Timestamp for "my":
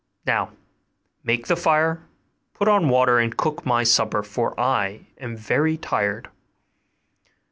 3.67-3.83